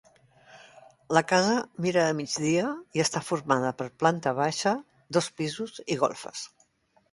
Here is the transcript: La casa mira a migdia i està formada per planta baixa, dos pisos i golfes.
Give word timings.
La 1.17 1.21
casa 1.31 1.57
mira 1.87 2.05
a 2.13 2.15
migdia 2.21 2.71
i 2.99 3.05
està 3.05 3.23
formada 3.27 3.71
per 3.83 3.89
planta 4.05 4.35
baixa, 4.43 4.75
dos 5.19 5.31
pisos 5.43 5.79
i 5.97 6.03
golfes. 6.05 6.45